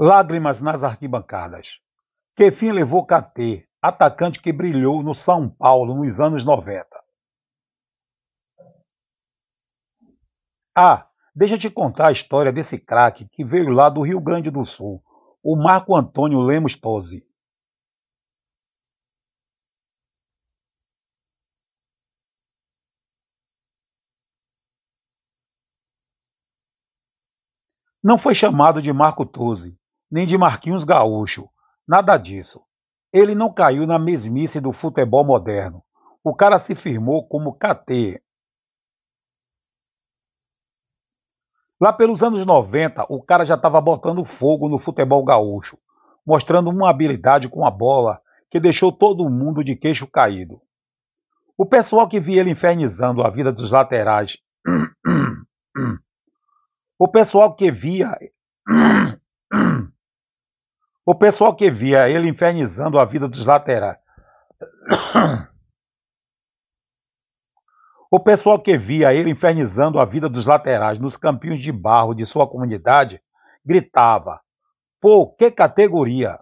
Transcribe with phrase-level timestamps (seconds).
[0.00, 1.80] Lágrimas nas arquibancadas.
[2.36, 6.86] Que fim levou Catê, atacante que brilhou no São Paulo nos anos 90?
[10.76, 14.50] Ah, deixa eu te contar a história desse craque que veio lá do Rio Grande
[14.50, 15.02] do Sul,
[15.42, 17.26] o Marco Antônio Lemos Tosi.
[28.02, 29.78] Não foi chamado de Marco Tosi,
[30.10, 31.48] nem de Marquinhos Gaúcho.
[31.86, 32.67] Nada disso.
[33.18, 35.82] Ele não caiu na mesmice do futebol moderno.
[36.22, 38.22] O cara se firmou como KT.
[41.80, 45.76] Lá pelos anos 90, o cara já estava botando fogo no futebol gaúcho,
[46.24, 50.62] mostrando uma habilidade com a bola que deixou todo mundo de queixo caído.
[51.56, 54.38] O pessoal que via ele infernizando a vida dos laterais.
[56.96, 58.16] o pessoal que via
[61.10, 63.96] o pessoal que via ele infernizando a vida dos laterais.
[68.10, 72.26] O pessoal que via ele infernizando a vida dos laterais nos campinhos de barro de
[72.26, 73.22] sua comunidade
[73.64, 74.42] gritava:
[75.00, 76.38] Pô, que categoria!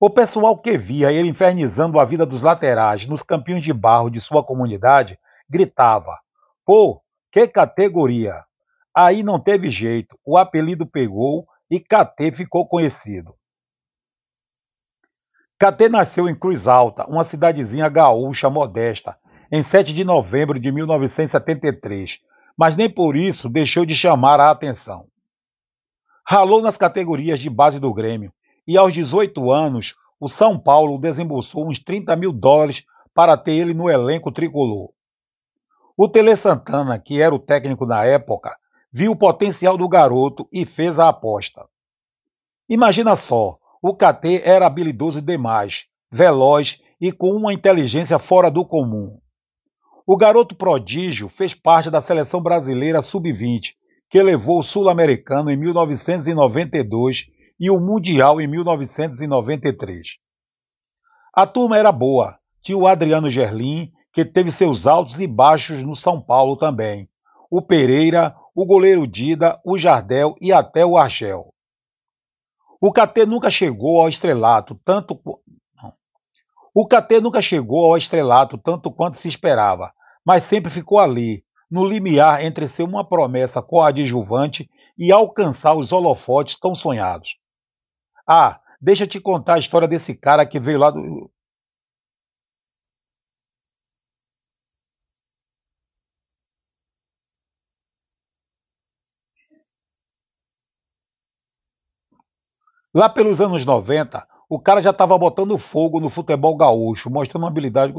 [0.00, 4.22] O pessoal que via ele infernizando a vida dos laterais nos campinhos de barro de
[4.22, 5.18] sua comunidade
[5.50, 6.18] gritava:
[6.64, 8.47] Pô, que categoria!
[8.94, 13.34] Aí não teve jeito, o apelido pegou e KT ficou conhecido.
[15.58, 19.16] KT nasceu em Cruz Alta, uma cidadezinha gaúcha modesta,
[19.50, 22.18] em 7 de novembro de 1973,
[22.56, 25.06] mas nem por isso deixou de chamar a atenção.
[26.26, 28.32] Ralou nas categorias de base do Grêmio
[28.66, 32.84] e aos 18 anos o São Paulo desembolsou uns 30 mil dólares
[33.14, 34.90] para ter ele no elenco tricolor.
[35.96, 38.56] O Tele Santana, que era o técnico na época,
[38.92, 41.66] viu o potencial do garoto e fez a aposta.
[42.68, 49.18] Imagina só, o KT era habilidoso demais, veloz e com uma inteligência fora do comum.
[50.06, 53.74] O garoto prodígio fez parte da seleção brasileira sub-20,
[54.10, 57.26] que levou o sul-americano em 1992
[57.60, 60.16] e o mundial em 1993.
[61.34, 65.94] A turma era boa, tinha o Adriano Gerlin, que teve seus altos e baixos no
[65.94, 67.08] São Paulo também,
[67.50, 71.54] o Pereira, o goleiro Dida, o Jardel e até o Argel.
[72.80, 75.16] O KT nunca chegou ao estrelato tanto
[75.80, 75.92] não.
[76.74, 79.92] O KT nunca chegou ao estrelato tanto quanto se esperava,
[80.26, 84.68] mas sempre ficou ali, no limiar entre ser uma promessa coadjuvante
[84.98, 87.36] e alcançar os holofotes tão sonhados.
[88.28, 91.30] Ah, deixa eu te contar a história desse cara que veio lá do,
[102.98, 107.48] Lá pelos anos 90, o cara já estava botando fogo no futebol gaúcho, mostrando uma
[107.48, 107.94] habilidade.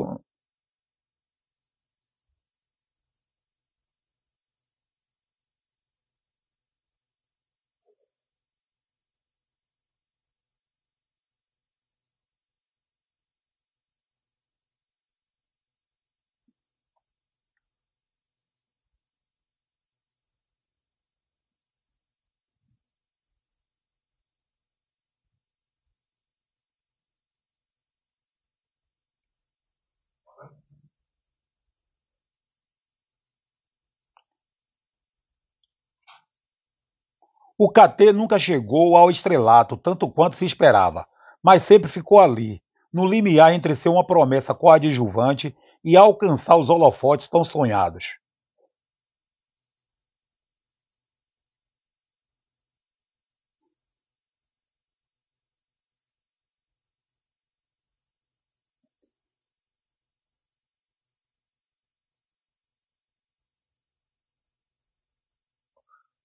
[37.61, 41.05] O KT nunca chegou ao estrelato tanto quanto se esperava,
[41.43, 42.61] mas sempre ficou ali,
[42.91, 45.53] no limiar entre ser uma promessa coadjuvante
[45.83, 48.17] e alcançar os holofotes tão sonhados.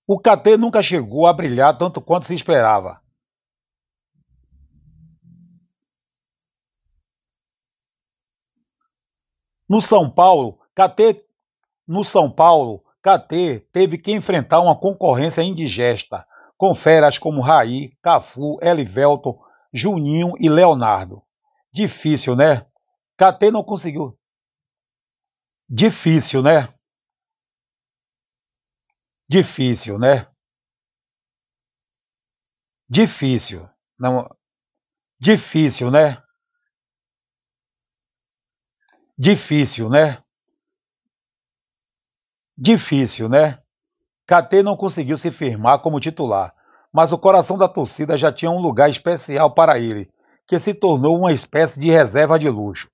[0.06, 3.00] O KT nunca chegou a brilhar tanto quanto se esperava.
[9.66, 11.24] No São Paulo, KT
[11.88, 16.26] no São Paulo, KT teve que enfrentar uma concorrência indigesta,
[16.56, 19.38] com feras como Raí, Cafu, Elivelton,
[19.72, 21.22] Juninho e Leonardo.
[21.72, 22.66] Difícil, né?
[23.16, 24.18] KT não conseguiu.
[25.68, 26.73] Difícil, né?
[29.28, 30.26] Difícil, né?
[32.88, 33.68] Difícil.
[33.98, 34.28] Não.
[35.18, 36.22] Difícil, né?
[39.16, 40.22] Difícil, né?
[42.56, 43.58] Difícil, né?
[44.26, 46.54] KT não conseguiu se firmar como titular,
[46.92, 50.10] mas o coração da torcida já tinha um lugar especial para ele,
[50.46, 52.90] que se tornou uma espécie de reserva de luxo.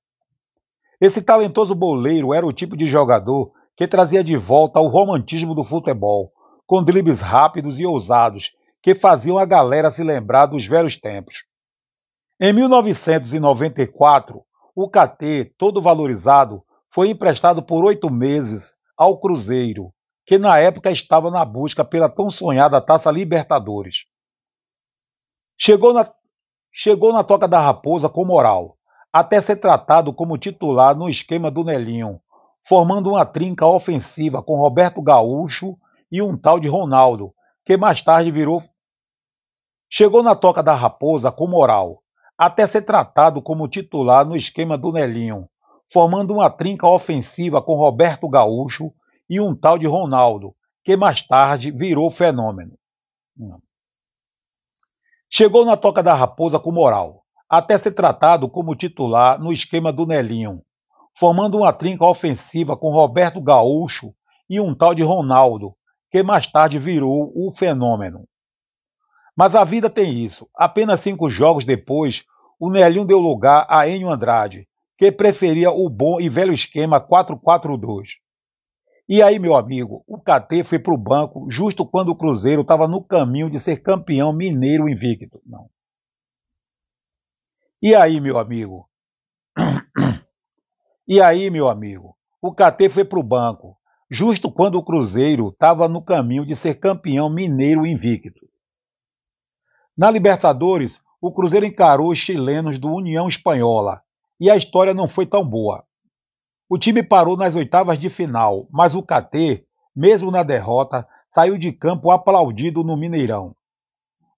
[1.01, 5.65] Esse talentoso boleiro era o tipo de jogador que trazia de volta o romantismo do
[5.65, 6.31] futebol,
[6.67, 11.47] com dribles rápidos e ousados que faziam a galera se lembrar dos velhos tempos.
[12.39, 14.45] Em 1994,
[14.77, 19.91] o KT, todo valorizado, foi emprestado por oito meses ao Cruzeiro,
[20.27, 24.05] que na época estava na busca pela tão sonhada Taça Libertadores.
[25.59, 26.07] Chegou na,
[26.71, 28.77] chegou na Toca da Raposa com moral,
[29.11, 32.21] até ser tratado como titular no esquema do Nelinho,
[32.71, 35.77] formando uma trinca ofensiva com Roberto Gaúcho
[36.09, 37.35] e um tal de Ronaldo,
[37.65, 38.63] que mais tarde virou.
[39.91, 42.01] Chegou na Toca da Raposa com moral,
[42.39, 45.49] até ser tratado como titular no esquema do Nelinho,
[45.93, 48.93] formando uma trinca ofensiva com Roberto Gaúcho
[49.29, 52.79] e um tal de Ronaldo, que mais tarde virou fenômeno.
[55.29, 60.07] Chegou na Toca da Raposa com moral, até ser tratado como titular no esquema do
[60.07, 60.63] Nelinho,
[61.19, 64.15] formando uma trinca ofensiva com Roberto Gaúcho
[64.49, 65.75] e um tal de Ronaldo,
[66.11, 68.27] que mais tarde virou o fenômeno.
[69.37, 70.49] Mas a vida tem isso.
[70.55, 72.25] Apenas cinco jogos depois,
[72.59, 74.69] o Nelinho deu lugar a Enio Andrade,
[74.99, 78.17] que preferia o bom e velho esquema 4-4-2.
[79.09, 82.87] E aí, meu amigo, o KT foi para o banco justo quando o Cruzeiro estava
[82.87, 85.41] no caminho de ser campeão mineiro invicto.
[85.47, 85.71] Não.
[87.81, 88.90] E aí, meu amigo?
[91.13, 92.17] E aí, meu amigo?
[92.41, 93.77] O KT foi para o banco
[94.09, 98.49] justo quando o Cruzeiro estava no caminho de ser campeão mineiro invicto.
[99.99, 104.03] Na Libertadores, o Cruzeiro encarou os chilenos do União Espanhola
[104.39, 105.83] e a história não foi tão boa.
[106.69, 109.67] O time parou nas oitavas de final, mas o KT,
[109.97, 113.57] mesmo na derrota, saiu de campo aplaudido no Mineirão.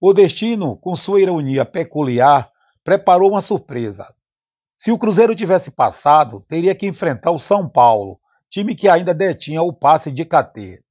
[0.01, 2.51] O destino, com sua ironia peculiar,
[2.83, 4.09] preparou uma surpresa.
[4.83, 8.19] Se o Cruzeiro tivesse passado, teria que enfrentar o São Paulo,
[8.51, 10.83] time que ainda detinha o passe de KT.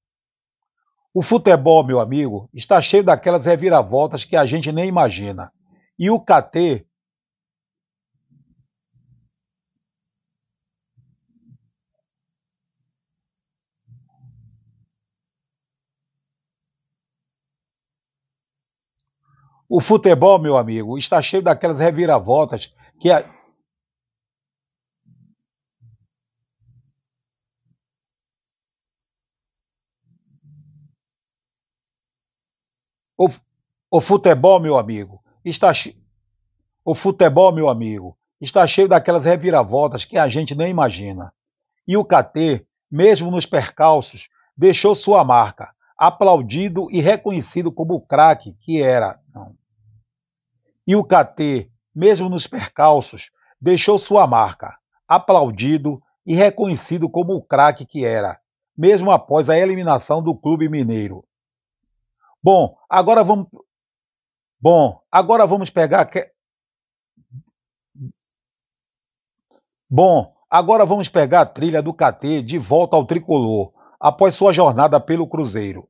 [1.14, 5.52] O futebol, meu amigo, está cheio daquelas reviravoltas que a gente nem imagina.
[6.00, 6.86] E o KT
[19.68, 23.41] O futebol, meu amigo, está cheio daquelas reviravoltas que a...
[33.22, 33.28] o,
[33.92, 35.96] o futebol, meu amigo, está che...
[36.84, 41.32] o futebol, meu amigo, está cheio daquelas reviravoltas que a gente nem imagina.
[41.88, 48.56] E o KT, mesmo nos percalços, deixou sua marca, aplaudido e reconhecido como o craque
[48.62, 49.20] que era.
[49.32, 49.56] Não.
[50.88, 57.86] E o KT, mesmo nos percalços, deixou sua marca, aplaudido e reconhecido como o craque
[57.86, 58.40] que era,
[58.76, 61.24] mesmo após a eliminação do clube mineiro.
[62.44, 63.48] Bom, agora vamos
[64.60, 66.30] Bom, agora vamos pegar que...
[69.90, 75.00] Bom, agora vamos pegar a trilha do KT de volta ao tricolor, após sua jornada
[75.00, 75.90] pelo Cruzeiro.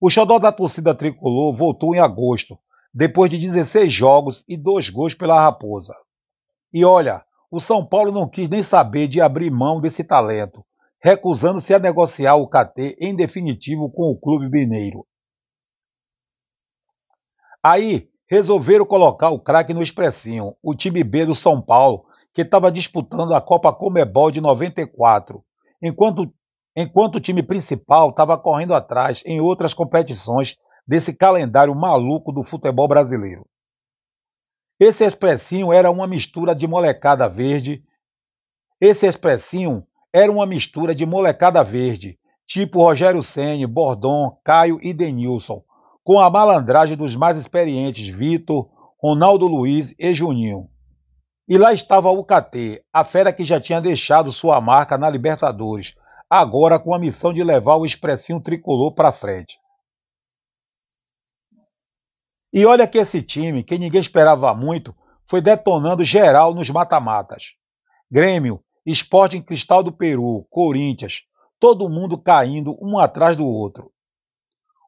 [0.00, 2.58] O xodó da torcida tricolor voltou em agosto,
[2.92, 5.94] depois de 16 jogos e dois gols pela Raposa.
[6.72, 10.64] E olha, o São Paulo não quis nem saber de abrir mão desse talento,
[11.00, 15.06] recusando-se a negociar o KT em definitivo com o clube mineiro.
[17.68, 22.70] Aí resolveram colocar o craque no expressinho, o time B do São Paulo, que estava
[22.70, 25.42] disputando a Copa Comebol de 94,
[25.82, 26.32] enquanto,
[26.76, 30.56] enquanto o time principal estava correndo atrás em outras competições
[30.86, 33.44] desse calendário maluco do futebol brasileiro.
[34.78, 37.82] Esse expressinho era uma mistura de molecada verde.
[38.80, 45.64] Esse expressinho era uma mistura de molecada verde, tipo Rogério Ceni, Bordon, Caio e Denilson,
[46.06, 50.70] com a malandragem dos mais experientes Vitor, Ronaldo Luiz e Juninho.
[51.48, 55.96] E lá estava o KT, a fera que já tinha deixado sua marca na Libertadores,
[56.30, 59.58] agora com a missão de levar o expressinho tricolor para frente.
[62.52, 64.94] E olha que esse time, que ninguém esperava muito,
[65.28, 67.54] foi detonando geral nos mata-matas.
[68.08, 71.22] Grêmio, Sporting Cristal do Peru, Corinthians,
[71.58, 73.90] todo mundo caindo um atrás do outro.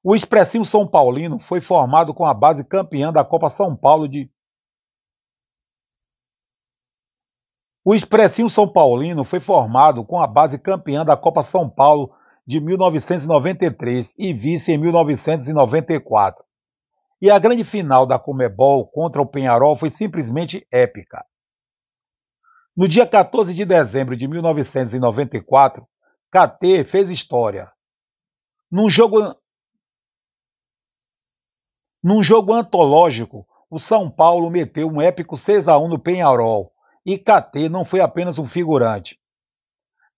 [0.03, 4.31] O expressivo São Paulino foi formado com a base campeã da Copa São Paulo de.
[7.85, 12.15] O expressivo São Paulino foi formado com a base campeã da Copa São Paulo
[12.47, 16.45] de 1993 e vice em 1994.
[17.21, 21.25] E a grande final da Comebol contra o Penharol foi simplesmente épica.
[22.77, 25.85] No dia 14 de dezembro de 1994,
[26.31, 27.73] KT fez história.
[28.71, 29.35] Num jogo
[32.03, 36.73] num jogo antológico, o São Paulo meteu um épico 6 a 1 no Penharol,
[37.05, 39.19] e KT não foi apenas um figurante.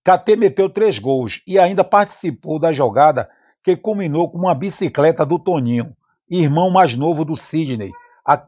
[0.05, 3.31] KT meteu três gols e ainda participou da jogada
[3.63, 5.95] que culminou com uma bicicleta do Toninho,
[6.29, 7.93] irmão mais novo do Sidney.
[8.27, 8.47] A...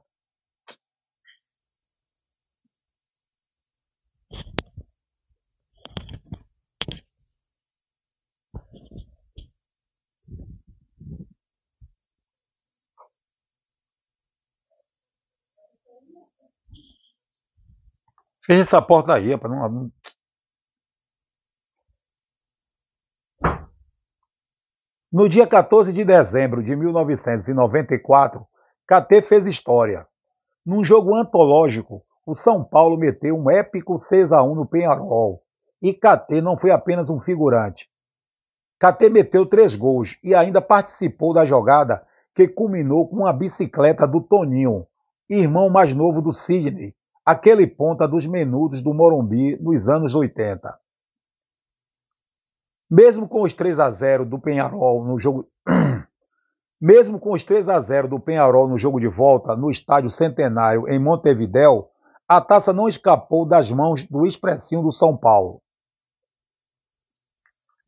[18.52, 19.90] Fecha essa porta aí, para não.
[25.10, 28.46] No dia 14 de dezembro de 1994,
[28.86, 30.06] KT fez história.
[30.66, 35.42] Num jogo antológico, o São Paulo meteu um épico 6 a 1 no Penharol.
[35.80, 37.88] E KT não foi apenas um figurante.
[38.78, 44.20] KT meteu três gols e ainda participou da jogada que culminou com uma bicicleta do
[44.20, 44.86] Toninho,
[45.26, 46.94] irmão mais novo do Sidney,
[47.24, 50.78] aquele ponta dos menudos do Morumbi nos anos 80.
[52.90, 55.48] Mesmo com os 3 a 0 do Penharol no jogo
[56.80, 60.88] Mesmo com os 3 a 0 do Penharol no jogo de volta no Estádio Centenário
[60.88, 61.88] em Montevidéu,
[62.26, 65.62] a taça não escapou das mãos do expressinho do São Paulo.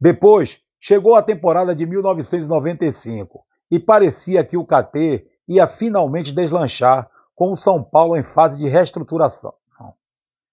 [0.00, 7.52] Depois, chegou a temporada de 1995 e parecia que o KT ia finalmente deslanchar com
[7.52, 9.54] o São Paulo em fase de reestruturação.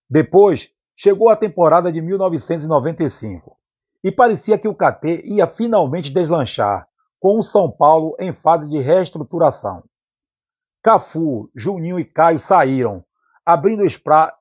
[0.10, 3.58] Depois, chegou a temporada de 1995
[4.04, 6.88] e parecia que o KT ia finalmente deslanchar,
[7.20, 9.84] com o São Paulo em fase de reestruturação.
[10.84, 13.06] Cafu, Juninho e Caio saíram,
[13.46, 14.34] abrindo espaço.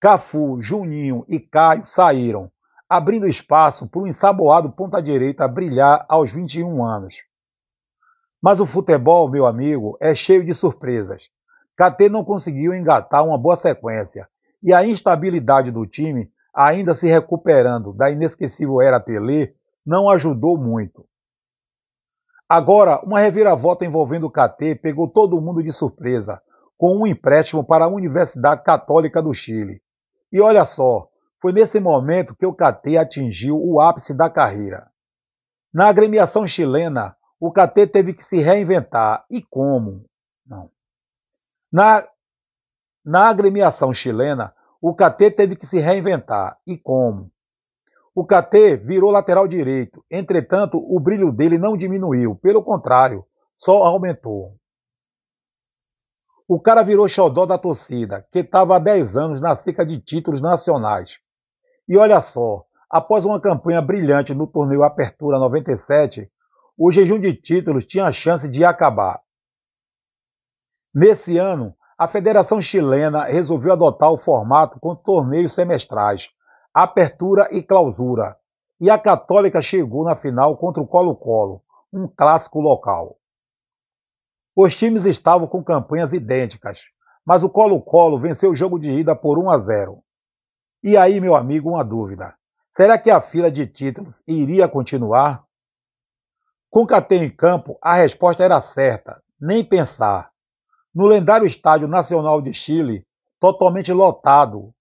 [0.00, 2.50] Cafu, Juninho e Caio saíram,
[2.88, 7.16] abrindo espaço para o ensaboado ponta-direita brilhar aos 21 anos.
[8.42, 11.30] Mas o futebol, meu amigo, é cheio de surpresas.
[11.76, 14.28] KT não conseguiu engatar uma boa sequência
[14.62, 21.06] e a instabilidade do time ainda se recuperando da inesquecível era Tele, não ajudou muito.
[22.48, 26.40] Agora, uma reviravolta envolvendo o KT pegou todo mundo de surpresa,
[26.78, 29.82] com um empréstimo para a Universidade Católica do Chile.
[30.32, 31.08] E olha só,
[31.40, 34.88] foi nesse momento que o KT atingiu o ápice da carreira.
[35.74, 39.24] Na agremiação chilena, o KT teve que se reinventar.
[39.30, 40.04] E como?
[40.46, 40.70] Não.
[41.72, 42.06] Na,
[43.04, 46.58] na agremiação chilena, o KT teve que se reinventar.
[46.66, 47.30] E como?
[48.14, 50.02] O KT virou lateral direito.
[50.10, 52.34] Entretanto, o brilho dele não diminuiu.
[52.36, 54.56] Pelo contrário, só aumentou.
[56.48, 60.40] O cara virou xodó da torcida, que estava há 10 anos na seca de títulos
[60.40, 61.18] nacionais.
[61.88, 66.30] E olha só, após uma campanha brilhante no torneio Apertura 97,
[66.78, 69.22] o jejum de títulos tinha a chance de acabar.
[70.94, 76.30] Nesse ano, a Federação Chilena resolveu adotar o formato com torneios semestrais,
[76.74, 78.36] apertura e clausura,
[78.78, 83.18] e a Católica chegou na final contra o Colo-Colo, um clássico local.
[84.54, 86.82] Os times estavam com campanhas idênticas,
[87.24, 90.02] mas o Colo-Colo venceu o jogo de ida por 1 a 0.
[90.82, 92.34] E aí, meu amigo, uma dúvida.
[92.70, 95.45] Será que a fila de títulos iria continuar?
[96.86, 100.30] KT em campo, a resposta era certa, nem pensar
[100.96, 103.06] no lendário Estádio Nacional de Chile,
[103.38, 104.72] totalmente lotado.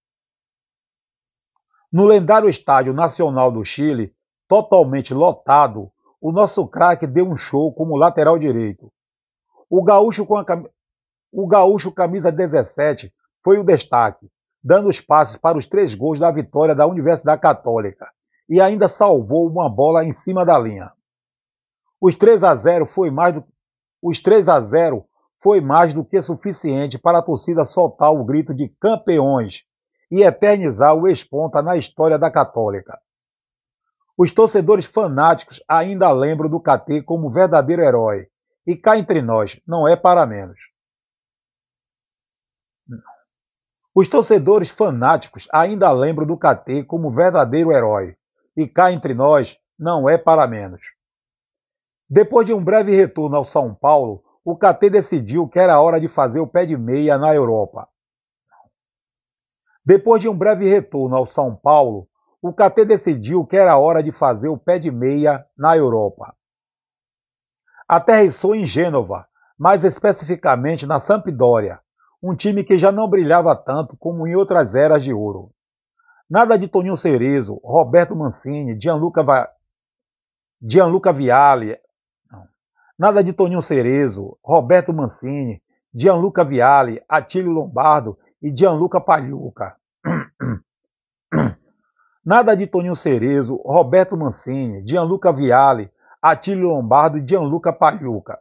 [1.92, 4.16] No lendário Estádio Nacional do Chile,
[4.48, 8.90] totalmente lotado, o nosso craque deu um show como lateral direito.
[9.70, 10.64] O gaúcho com a cam...
[11.34, 13.14] o gaúcho camisa 17
[13.44, 14.32] foi o destaque,
[14.64, 18.10] dando os passes para os três gols da vitória da Universidade Católica
[18.48, 20.94] e ainda salvou uma bola em cima da linha.
[22.02, 23.44] Os 3 a 0 foi mais do
[24.02, 25.04] os 3 a 0
[25.42, 29.64] foi mais do que suficiente para a torcida soltar o grito de campeões
[30.12, 33.00] e eternizar o ex-ponta na história da Católica.
[34.18, 38.28] Os torcedores fanáticos ainda lembram do KT como verdadeiro herói
[38.66, 40.72] E cá entre nós, não é para menos.
[43.94, 48.16] Os torcedores fanáticos ainda lembram do KT como verdadeiro herói.
[48.56, 50.95] E cá entre nós, não é para menos.
[52.10, 56.08] Depois de um breve retorno ao São Paulo, o KT decidiu que era hora de
[56.08, 57.90] fazer o pé de meia na Europa.
[59.84, 62.08] Depois de um breve retorno ao São Paulo,
[62.42, 66.36] o KT decidiu que era hora de fazer o pé de meia na Europa.
[67.88, 71.80] Aterrissou em Gênova, mais especificamente na Sampdoria,
[72.22, 75.52] um time que já não brilhava tanto como em outras eras de ouro.
[76.30, 79.48] Nada de Toninho Cerezo, Roberto Mancini, Gianluca, Va...
[80.62, 81.78] Gianluca Vialli.
[82.98, 85.62] Nada de Toninho Cerezo, Roberto Mancini,
[85.94, 89.78] Gianluca Vialli, Atílio Lombardo e Gianluca Pagliuca.
[92.26, 95.88] Nada de Toninho Cerezo, Roberto Mancini, Gianluca Vialli,
[96.22, 98.40] Atílio Lombardo e Gianluca Pagliuca.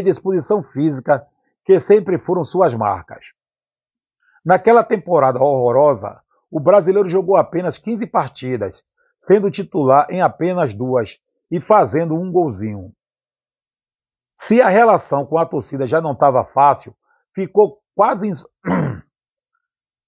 [0.03, 1.25] disposição física
[1.63, 3.33] que sempre foram suas marcas.
[4.45, 6.21] Naquela temporada horrorosa,
[6.51, 8.83] o brasileiro jogou apenas 15 partidas,
[9.17, 11.17] sendo titular em apenas duas
[11.49, 12.93] e fazendo um golzinho.
[14.35, 16.95] Se a relação com a torcida já não estava fácil,
[17.33, 18.29] ficou quase.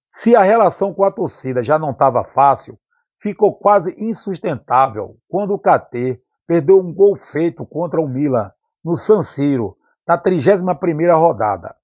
[0.08, 2.78] Se a relação com a torcida já não estava fácil,
[3.20, 8.50] ficou quase insustentável quando o KT perdeu um gol feito contra o Milan
[8.82, 11.76] no San Siro na 31ª rodada.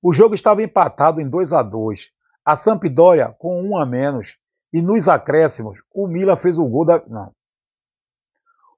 [0.00, 2.10] O jogo estava empatado em 2 a 2.
[2.44, 4.38] A Sampdoria com um a menos
[4.72, 7.34] e nos acréscimos o Milan fez o gol da não.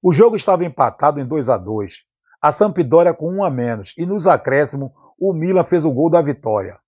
[0.02, 2.02] O jogo estava empatado em 2 a 2.
[2.40, 6.22] A Sampdoria com um a menos e nos acréscimos o Milan fez o gol da
[6.22, 6.78] vitória.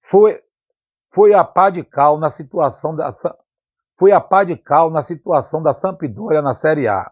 [0.00, 0.42] Foi
[1.12, 3.10] foi a pá de cal na situação da
[3.98, 7.10] foi a pá de cal na situação da Sampdoria na Série A.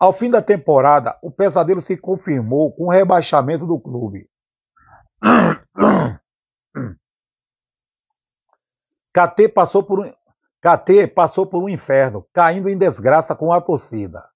[0.00, 4.28] Ao fim da temporada, o pesadelo se confirmou com o rebaixamento do clube.
[9.14, 10.12] KT passou por um,
[10.60, 14.28] KT passou por um inferno, caindo em desgraça com a torcida.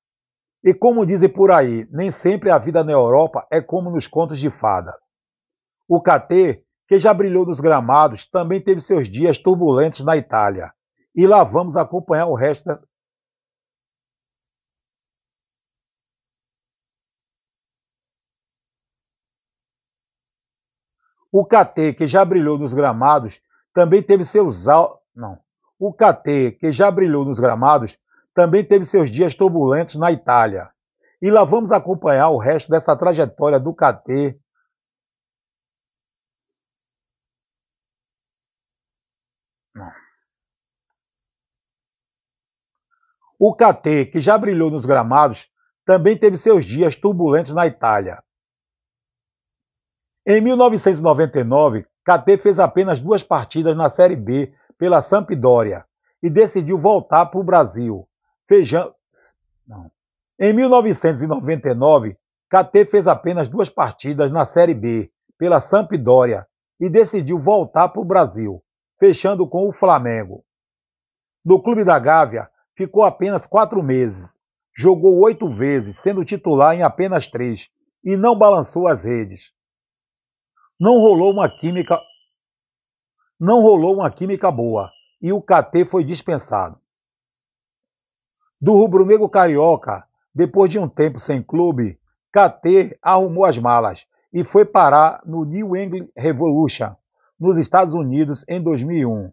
[0.62, 4.38] E como dizem por aí, nem sempre a vida na Europa é como nos contos
[4.38, 4.92] de fada.
[5.88, 10.72] O KT, que já brilhou nos gramados, também teve seus dias turbulentos na Itália.
[11.14, 12.64] E lá vamos acompanhar o resto
[21.30, 23.42] O KT, que já brilhou nos gramados,
[23.74, 24.64] também teve seus
[25.14, 25.38] não.
[25.78, 27.98] O KT, que já brilhou nos gramados,
[28.32, 30.70] também teve seus dias turbulentos na Itália.
[31.20, 34.40] E lá vamos acompanhar o resto dessa trajetória do KT.
[43.38, 45.48] O KT, que já brilhou nos gramados,
[45.84, 48.22] também teve seus dias turbulentos na Itália.
[50.26, 55.84] Em 1999, KT fez apenas duas partidas na Série B pela Sampdoria
[56.22, 58.08] e decidiu voltar para o Brasil.
[58.46, 58.94] Feijão...
[59.66, 59.90] Não.
[60.38, 66.46] Em 1999, KT fez apenas duas partidas na Série B pela Sampdoria
[66.80, 68.62] e decidiu voltar para o Brasil,
[68.98, 70.44] fechando com o Flamengo.
[71.44, 74.38] No clube da Gávea, ficou apenas quatro meses,
[74.76, 77.70] jogou oito vezes, sendo titular em apenas três,
[78.04, 79.52] e não balançou as redes.
[80.78, 81.98] Não rolou uma química.
[83.38, 86.80] Não rolou uma química boa e o KT foi dispensado.
[88.60, 91.98] Do rubro-negro carioca, depois de um tempo sem clube,
[92.32, 96.94] KT arrumou as malas e foi parar no New England Revolution,
[97.38, 99.32] nos Estados Unidos, em 2001.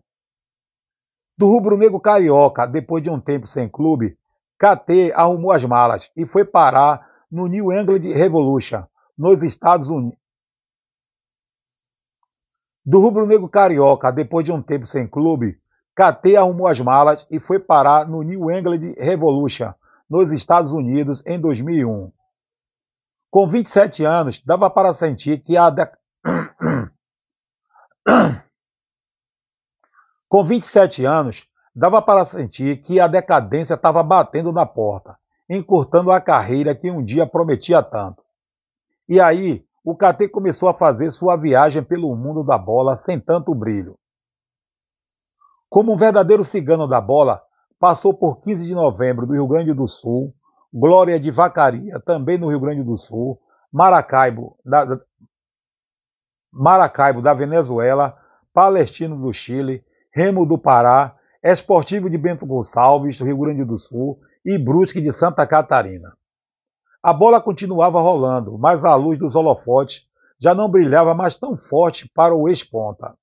[1.37, 4.17] Do rubro-negro carioca, depois de um tempo sem clube,
[4.57, 8.83] KT arrumou as malas e foi parar no New England Revolution,
[9.17, 10.19] nos Estados Unidos.
[12.85, 15.59] Do rubro-negro carioca, depois de um tempo sem clube,
[15.95, 19.73] KT arrumou as malas e foi parar no New England Revolution,
[20.09, 22.11] nos Estados Unidos, em 2001.
[23.31, 25.73] Com 27 anos, dava para sentir que a.
[30.29, 35.17] Com 27 anos, dava para sentir que a decadência estava batendo na porta,
[35.49, 38.23] encurtando a carreira que um dia prometia tanto.
[39.09, 43.53] E aí, o KT começou a fazer sua viagem pelo mundo da bola sem tanto
[43.53, 43.97] brilho.
[45.69, 47.41] Como um verdadeiro cigano da bola,
[47.79, 50.33] passou por 15 de novembro do Rio Grande do Sul,
[50.73, 53.39] Glória de Vacaria, também no Rio Grande do Sul,
[53.71, 54.85] Maracaibo, da,
[56.57, 58.17] Maracaibo da Venezuela,
[58.53, 61.13] Palestino do Chile, Remo do Pará,
[61.43, 66.15] Esportivo de Bento Gonçalves, do Rio Grande do Sul e Brusque de Santa Catarina.
[67.03, 70.07] A bola continuava rolando, mas a luz dos holofotes
[70.39, 73.15] já não brilhava mais tão forte para o ex-ponta.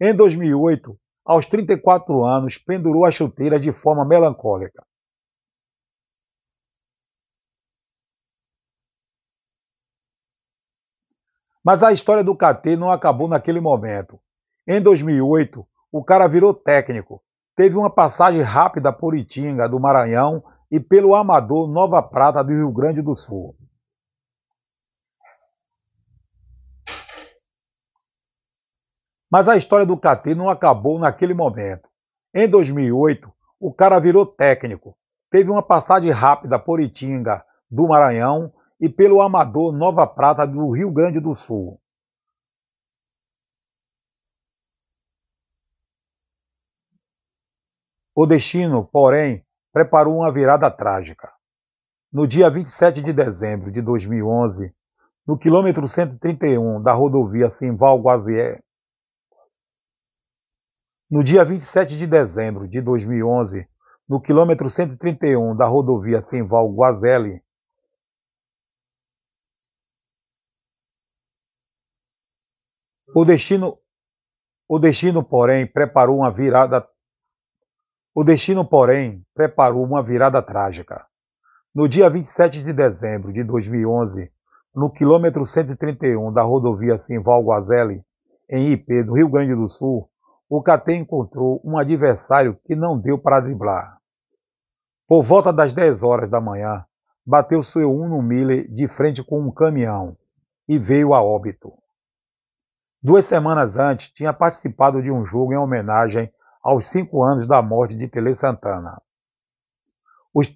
[0.00, 4.84] Em 2008, aos 34 anos, pendurou a chuteira de forma melancólica.
[11.64, 14.18] Mas a história do KT não acabou naquele momento.
[14.66, 17.22] Em 2008, o cara virou técnico,
[17.54, 22.72] teve uma passagem rápida por Itinga, do Maranhão, e pelo Amador Nova Prata do Rio
[22.72, 23.54] Grande do Sul.
[29.30, 31.88] Mas a história do KT não acabou naquele momento.
[32.34, 34.96] Em 2008, o cara virou técnico,
[35.30, 40.90] teve uma passagem rápida por Itinga, do Maranhão, e pelo Amador Nova Prata do Rio
[40.90, 41.80] Grande do Sul.
[48.12, 51.32] O destino, porém, preparou uma virada trágica.
[52.12, 54.74] No dia 27 de dezembro de 2011,
[55.24, 58.58] no quilômetro 131 da rodovia Simval-Guazié,
[61.08, 63.64] no dia 27 de dezembro de 2011,
[64.08, 67.40] no quilômetro 131 da rodovia Simval-Guazelli,
[73.14, 73.78] o destino,
[74.68, 76.86] o destino, porém, preparou uma virada
[78.14, 81.06] o destino, porém, preparou uma virada trágica.
[81.74, 84.30] No dia 27 de dezembro de 2011,
[84.74, 88.04] no quilômetro 131 da rodovia Simval-Guazelli,
[88.50, 90.10] em IP, do Rio Grande do Sul,
[90.46, 93.96] o KT encontrou um adversário que não deu para driblar.
[95.08, 96.84] Por volta das 10 horas da manhã,
[97.24, 100.18] bateu seu Uno Miller de frente com um caminhão
[100.68, 101.81] e veio a óbito.
[103.04, 107.96] Duas semanas antes, tinha participado de um jogo em homenagem aos cinco anos da morte
[107.96, 109.02] de Tele Santana.
[110.32, 110.46] Os...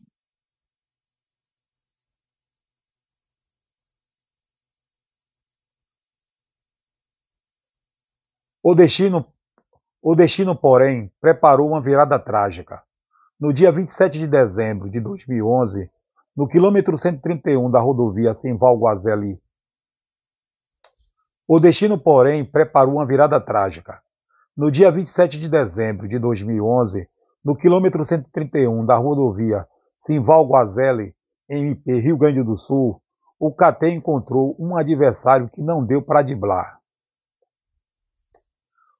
[8.62, 9.26] O destino,
[10.00, 12.84] o destino, porém, preparou uma virada trágica.
[13.40, 15.90] No dia 27 de dezembro de 2011,
[16.36, 19.40] no quilômetro 131 da rodovia Simval-Guazelli,
[21.48, 24.02] o destino, porém, preparou uma virada trágica.
[24.56, 27.08] No dia 27 de dezembro de 2011,
[27.44, 29.64] no quilômetro 131 da rodovia
[29.96, 31.14] Simval-Guazelli,
[31.48, 33.00] em IP, Rio Grande do Sul,
[33.38, 36.80] o KT encontrou um adversário que não deu para driblar.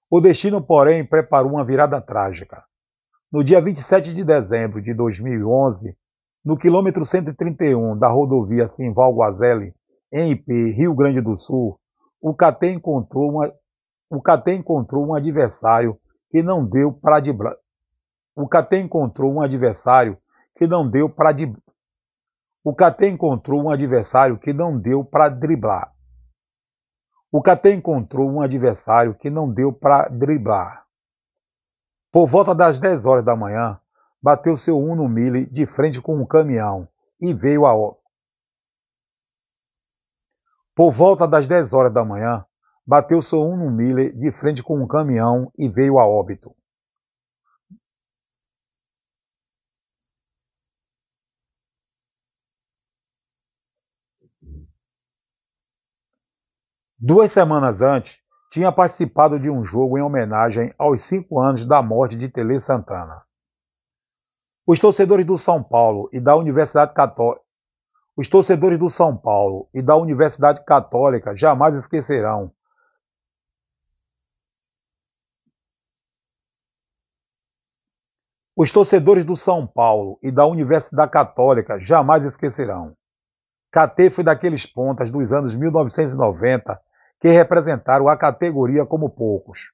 [0.09, 2.63] O destino, porém, preparou uma virada trágica.
[3.33, 5.97] No dia 27 de dezembro de 2011,
[6.45, 9.75] no quilômetro 131 da rodovia Simval-Guazelli,
[10.13, 11.77] em IP, Rio Grande do Sul,
[12.29, 13.55] o KT encontrou uma
[14.11, 15.97] o KT encontrou um adversário
[16.29, 17.55] que não deu para driblar.
[18.35, 20.19] O KT encontrou um adversário
[20.53, 21.33] que não deu para
[22.65, 25.95] O KT encontrou um adversário que não deu para driblar.
[27.31, 30.85] O KT encontrou um adversário que não deu para driblar.
[32.11, 33.81] Por volta das 10 horas da manhã,
[34.21, 36.89] bateu seu Uno Mille de frente com um caminhão
[37.21, 38.06] e veio a óbito.
[40.77, 42.45] Por volta das 10 horas da manhã,
[42.87, 46.55] bateu seu Uno Mille de frente com um caminhão e veio a óbito.
[56.99, 62.17] Duas semanas antes, tinha participado de um jogo em homenagem aos cinco anos da morte
[62.17, 63.25] de Tele Santana.
[64.67, 67.46] Os torcedores do São Paulo e da Universidade Católica
[68.17, 72.53] os torcedores do São Paulo e da Universidade Católica jamais esquecerão
[78.59, 82.97] Os torcedores do São Paulo e da Universidade Católica jamais esquecerão.
[83.71, 86.81] KT foi daqueles pontas dos anos 1990
[87.21, 89.73] que representaram a categoria como poucos.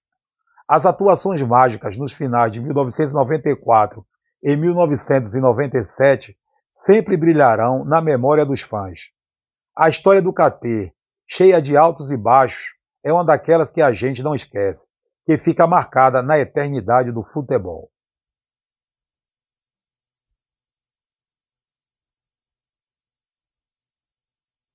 [0.67, 4.05] As atuações mágicas nos finais de 1994
[4.43, 6.37] e 1997
[6.73, 9.11] sempre brilharão na memória dos fãs.
[9.77, 10.93] A história do KT,
[11.27, 12.73] cheia de altos e baixos,
[13.05, 14.87] é uma daquelas que a gente não esquece,
[15.27, 17.91] que fica marcada na eternidade do futebol.